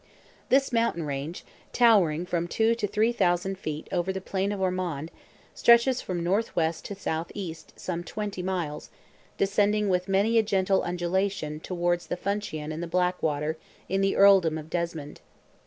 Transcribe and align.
This 0.49 0.73
mountain 0.73 1.03
range, 1.03 1.45
towering 1.73 2.25
from 2.25 2.47
two 2.47 2.73
to 2.73 2.87
three 2.87 3.11
thousand 3.11 3.59
feet 3.59 3.87
over 3.91 4.11
the 4.11 4.19
plain 4.19 4.51
of 4.51 4.59
Ormond, 4.59 5.11
stretches 5.53 6.01
from 6.01 6.23
north 6.23 6.55
west 6.55 6.85
to 6.85 6.95
south 6.95 7.31
east, 7.35 7.73
some 7.79 8.03
twenty 8.03 8.41
miles, 8.41 8.89
descending 9.37 9.89
with 9.89 10.07
many 10.09 10.39
a 10.39 10.41
gentle 10.41 10.81
undulation 10.81 11.59
towards 11.59 12.07
the 12.07 12.17
Funcheon 12.17 12.71
and 12.71 12.81
the 12.81 12.87
Blackwater 12.87 13.57
in 13.87 14.01
the 14.01 14.15
earldom 14.15 14.57
of 14.57 14.71
Desmond. 14.71 15.21